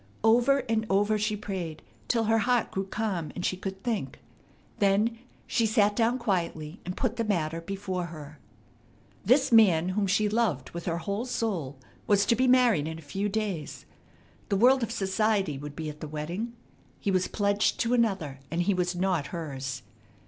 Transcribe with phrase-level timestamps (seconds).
[0.23, 4.19] Over and over she prayed till her heart grew calm and she could think.
[4.79, 8.39] Then she sat down quietly, and put the matter before her.
[9.23, 11.77] This man whom she loved with her whole soul
[12.07, 13.85] was to be married in a few days.
[14.49, 16.53] The world of society would be at the wedding.
[16.99, 19.83] He was pledged to another, and he was not hers.